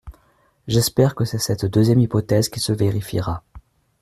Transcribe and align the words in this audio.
J’espère 0.65 1.13
que 1.13 1.25
c’est 1.25 1.37
cette 1.37 1.65
deuxième 1.65 1.99
hypothèse 1.99 2.49
qui 2.49 2.59
se 2.59 2.73
vérifiera. 2.73 3.43